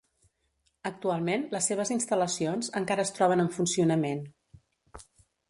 [0.89, 4.27] Actualment les seves instal·lacions encara es troben en funcionament.